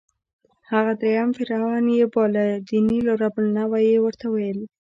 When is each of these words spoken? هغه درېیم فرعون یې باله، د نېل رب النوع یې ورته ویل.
هغه 0.71 0.93
درېیم 1.01 1.29
فرعون 1.37 1.85
یې 1.97 2.05
باله، 2.13 2.45
د 2.67 2.69
نېل 2.87 3.07
رب 3.21 3.35
النوع 3.41 3.81
یې 3.89 3.97
ورته 4.01 4.25
ویل. 4.33 4.59